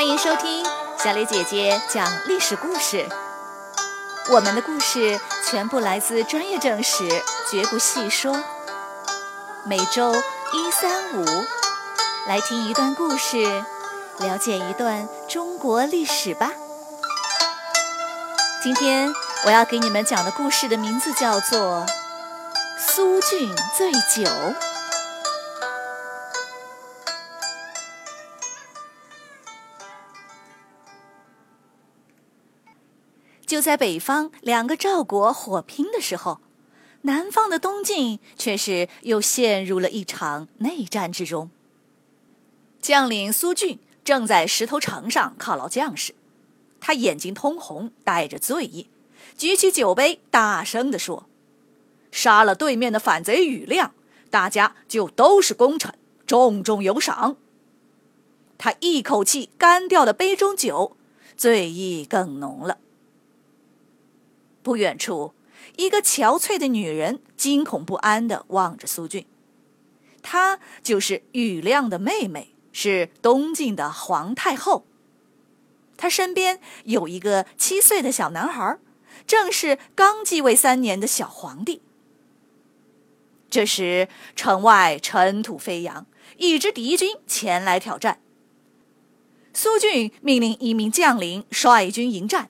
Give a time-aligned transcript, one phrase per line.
[0.00, 0.64] 欢迎收听
[0.96, 3.06] 小磊姐姐讲历史故事。
[4.30, 7.06] 我们的故事全部来自专业正史，
[7.50, 8.42] 绝不细说。
[9.66, 11.26] 每周一、三、五，
[12.26, 13.44] 来听一段故事，
[14.20, 16.52] 了解一段中国历史吧。
[18.62, 19.12] 今天
[19.44, 21.84] 我要给你们讲的故事的名字叫做
[22.78, 24.30] 《苏峻醉酒》。
[33.50, 36.38] 就在北方两个赵国火拼的时候，
[37.02, 41.50] 南方的东晋却是又陷入了一场内战之中。
[42.80, 46.14] 将领苏峻正在石头城上犒劳将士，
[46.78, 48.88] 他眼睛通红，带着醉意，
[49.36, 51.26] 举起酒杯，大声地说
[52.12, 53.92] ：“杀了对面的反贼庾亮，
[54.30, 55.92] 大家就都是功臣，
[56.24, 57.36] 重重有赏。”
[58.56, 60.96] 他一口气干掉了杯中酒，
[61.36, 62.78] 醉意更浓了。
[64.62, 65.34] 不远处，
[65.76, 69.26] 一个憔悴的女人惊恐不安地望着苏俊。
[70.22, 74.86] 她就是雨亮的妹妹，是东晋的皇太后。
[75.96, 78.78] 她身边有一个七岁的小男孩，
[79.26, 81.82] 正是刚继位三年的小皇帝。
[83.48, 88.20] 这时，城外尘土飞扬，一支敌军前来挑战。
[89.52, 92.48] 苏俊命令一名将领率军迎战。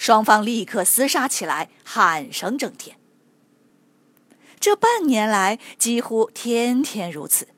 [0.00, 2.96] 双方立刻厮杀起来，喊声震天。
[4.58, 7.48] 这半年来几乎天天如此。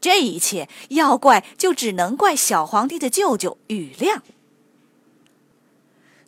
[0.00, 4.24] 这一切要怪，就只能怪小皇帝的舅舅宇亮。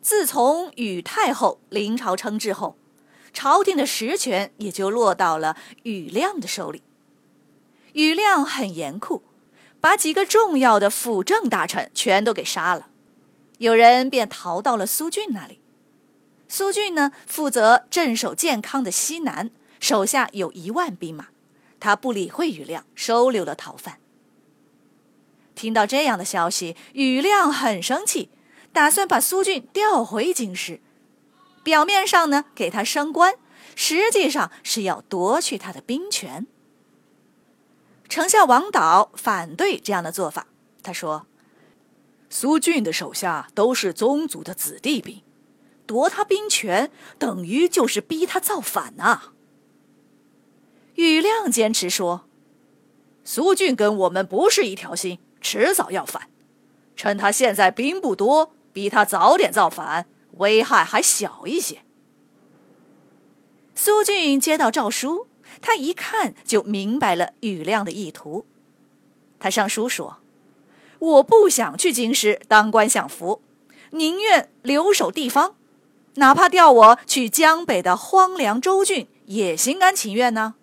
[0.00, 2.76] 自从宇太后临朝称制后，
[3.32, 6.84] 朝廷的实权也就落到了宇亮的手里。
[7.94, 9.25] 宇亮很严酷，
[9.81, 12.91] 把几个重要的辅政大臣全都给杀了。
[13.62, 15.61] 有人便逃到了苏峻那里。
[16.49, 21.28] 苏峻呢，负责镇守健康的西南，手下有一万兵马。
[21.78, 24.00] 他不理会庾亮，收留了逃犯。
[25.55, 28.31] 听到这样的消息，庾亮很生气，
[28.73, 30.81] 打算把苏峻调回京师。
[31.62, 33.37] 表面上呢，给他升官，
[33.77, 36.49] 实际上是要夺去他的兵权。
[38.09, 40.49] 丞相王导反对这样的做法，
[40.83, 41.27] 他说。
[42.34, 45.20] 苏俊的手下都是宗族的子弟兵，
[45.87, 49.34] 夺他兵权等于就是逼他造反呐。
[50.97, 52.25] 庾亮坚持说
[53.22, 56.31] ：“苏俊跟我们不是一条心，迟早要反。
[56.97, 60.06] 趁他现在兵不多，逼他早点造反，
[60.38, 61.82] 危害还小一些。”
[63.76, 65.26] 苏俊接到诏书，
[65.60, 68.47] 他一看就明白了庾亮的意图，
[69.38, 70.22] 他上书说。
[71.02, 73.42] 我不想去京师当官享福，
[73.90, 75.56] 宁愿留守地方，
[76.14, 80.54] 哪怕调我去江北的荒凉州郡，也心甘情愿呢。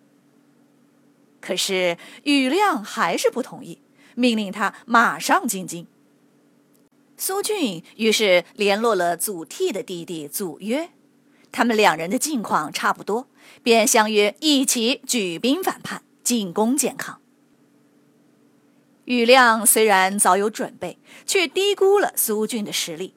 [1.41, 3.81] 可是庾亮还是不同意，
[4.15, 5.85] 命令他马上进京。
[7.17, 10.91] 苏峻于是联络了祖逖的弟弟祖约，
[11.51, 13.27] 他们两人的境况差不多，
[13.61, 17.19] 便相约一起举兵反叛，进攻建康。
[19.09, 23.15] 庾亮虽然早有准备，却低估了苏俊的实力。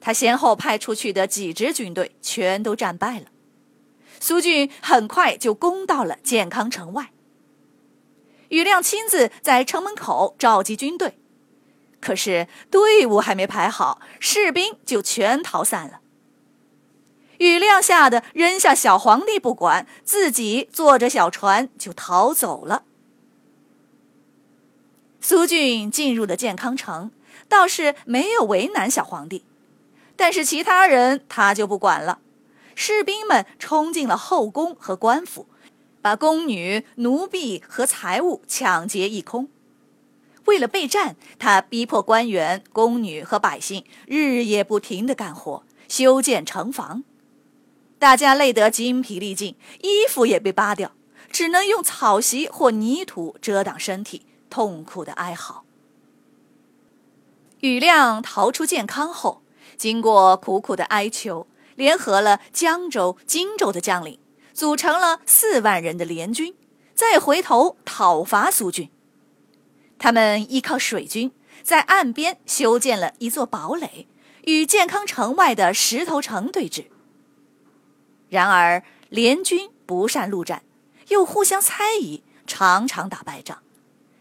[0.00, 3.26] 他先后派出去的几支军队全都战败了。
[4.18, 7.10] 苏俊很快就攻到了建康城外。
[8.48, 11.18] 庾亮亲自在城门口召集军队，
[12.00, 16.00] 可是队伍还没排好，士兵就全逃散了。
[17.36, 22.84] 庾亮吓得扔下小皇帝不管，自己坐着小船就逃走了。
[25.26, 27.10] 苏俊进入了建康城，
[27.48, 29.42] 倒是没有为难小皇帝，
[30.16, 32.18] 但是其他人他就不管了。
[32.74, 35.46] 士兵们冲进了后宫和官府，
[36.02, 39.48] 把宫女、奴婢和财物抢劫一空。
[40.44, 47.02] 为了备战，他逼迫官员、宫女和百姓日夜不停地干活，修建城防。
[47.98, 50.92] 大家累得筋疲力尽，衣服也被扒掉，
[51.32, 54.26] 只能用草席或泥土遮挡身体。
[54.54, 55.64] 痛苦的哀嚎。
[57.60, 59.42] 庾亮逃出建康后，
[59.76, 64.20] 经过苦苦的哀求，联合了江州、荆州的将领，
[64.52, 66.54] 组成了四万人的联军，
[66.94, 68.88] 再回头讨伐苏军。
[69.98, 71.32] 他们依靠水军，
[71.64, 74.06] 在岸边修建了一座堡垒，
[74.44, 76.84] 与建康城外的石头城对峙。
[78.28, 80.62] 然而联军不善陆战，
[81.08, 83.63] 又互相猜疑，常常打败仗。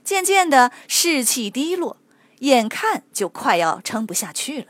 [0.03, 1.97] 渐渐的士气低落，
[2.39, 4.67] 眼看就快要撑不下去了。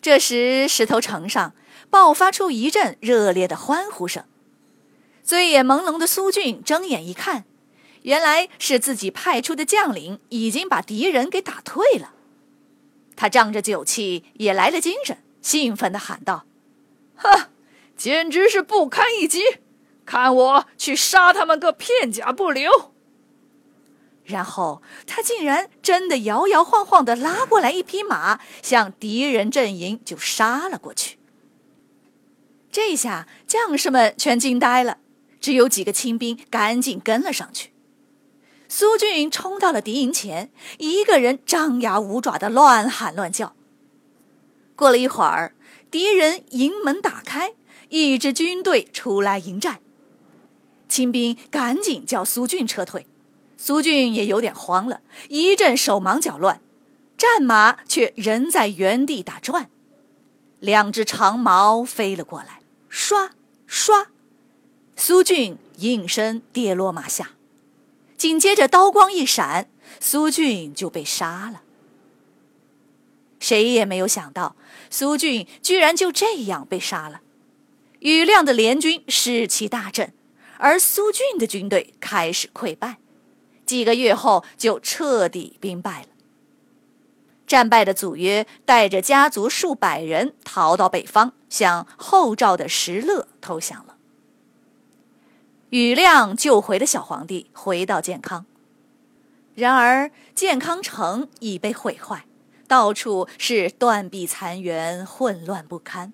[0.00, 1.54] 这时，石头城上
[1.90, 4.24] 爆发出一阵热烈的欢呼声。
[5.22, 7.44] 醉眼朦胧的苏俊睁眼一看，
[8.02, 12.12] 原来是自己派出的将领已经把敌人给打退了。
[13.16, 16.44] 他仗着酒气也来了精神，兴奋地喊道
[17.16, 17.50] ：“哈，
[17.96, 19.42] 简直是不堪一击！
[20.04, 22.92] 看我去杀他们个片甲不留！”
[24.24, 31.18] 然后他竟然真的摇摇晃晃地拉过来一匹马，向敌人阵营就杀了过去。
[32.72, 34.98] 这下将士们全惊呆了，
[35.40, 37.72] 只有几个清兵赶紧跟了上去。
[38.68, 43.54] 苏俊冲到了敌营前，一个人张牙舞爪的乱喊乱叫。
[44.74, 45.54] 过了一会儿，
[45.90, 47.52] 敌人营门打开，
[47.90, 49.80] 一支军队出来迎战。
[50.88, 53.06] 清兵赶紧叫苏俊撤退。
[53.56, 56.60] 苏俊也有点慌了，一阵手忙脚乱，
[57.16, 59.70] 战马却仍在原地打转。
[60.60, 63.32] 两只长矛飞了过来，刷
[63.66, 64.08] 刷，
[64.96, 67.32] 苏俊应声跌落马下。
[68.16, 69.68] 紧接着刀光一闪，
[70.00, 71.62] 苏俊就被杀了。
[73.40, 74.56] 谁也没有想到，
[74.88, 77.20] 苏俊居然就这样被杀了。
[77.98, 80.14] 羽亮的联军士气大振，
[80.58, 82.98] 而苏俊的军队开始溃败。
[83.66, 86.08] 几个月后，就彻底兵败了。
[87.46, 93.96] 战败的祖约带着家族数百人逃到北方，向后赵的石勒投降了。
[95.70, 98.46] 羽亮救回了小皇帝，回到建康。
[99.54, 102.24] 然而，建康城已被毁坏，
[102.66, 106.12] 到处是断壁残垣，混乱不堪。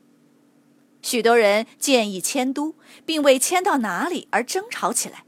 [1.01, 2.75] 许多人建议迁都，
[3.07, 5.25] 并为迁到哪里而争吵起来。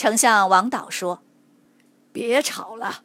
[0.00, 1.22] 丞相王导说
[2.10, 3.04] ：“别吵了，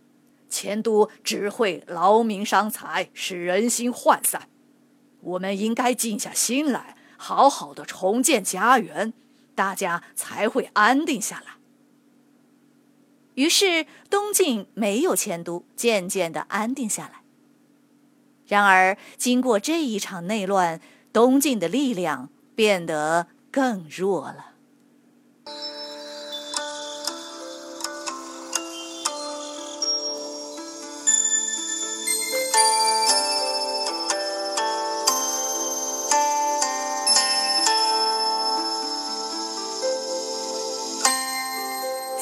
[0.50, 4.48] 迁都只会劳民伤财，使人心涣散。
[5.20, 9.12] 我们应该静下心来，好好的重建家园，
[9.54, 11.56] 大家才会安定下来。”
[13.36, 17.24] 于是东晋没有迁都，渐渐的安定下来。
[18.48, 20.80] 然而，经过这一场内乱，
[21.12, 24.55] 东晋的力量变得更弱了。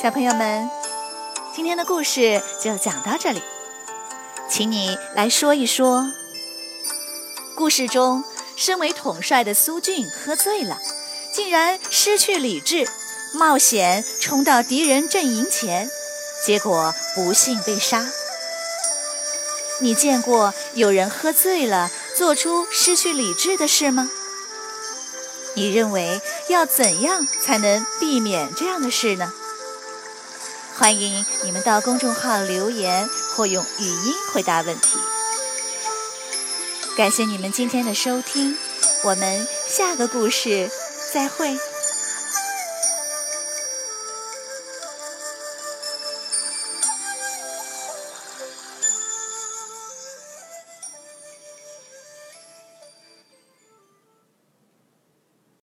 [0.03, 0.69] 小朋友们，
[1.55, 3.41] 今天的故事就讲到这里，
[4.50, 6.11] 请你来说一说。
[7.55, 8.21] 故事中，
[8.57, 10.77] 身为统帅的苏俊喝醉了，
[11.33, 12.85] 竟然失去理智，
[13.33, 15.89] 冒险冲到敌人阵营前，
[16.45, 18.06] 结果不幸被杀。
[19.79, 24.09] 你见过有人喝醉了做出失去理智的事吗？
[25.53, 29.31] 你认为要怎样才能避免这样的事呢？
[30.75, 34.97] 欢迎你们到公众号留言或用语音回答问题。
[36.97, 38.57] 感谢你们今天的收听，
[39.03, 40.69] 我们下个故事
[41.13, 41.57] 再会。